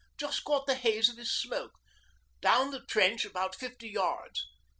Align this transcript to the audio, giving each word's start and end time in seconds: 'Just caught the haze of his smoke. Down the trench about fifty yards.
'Just 0.17 0.43
caught 0.43 0.65
the 0.65 0.73
haze 0.73 1.09
of 1.09 1.17
his 1.17 1.31
smoke. 1.31 1.73
Down 2.41 2.71
the 2.71 2.83
trench 2.87 3.23
about 3.23 3.53
fifty 3.53 3.87
yards. 3.87 4.47